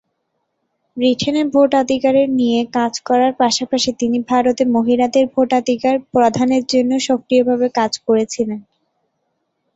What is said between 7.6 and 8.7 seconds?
কাজ করেছিলেন।